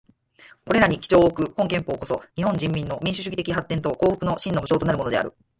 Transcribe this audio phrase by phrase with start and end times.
[0.65, 5.35] これらに基調をおく本憲法こそ、日本人民の民主主義的発展と幸福の真の保障となるものである。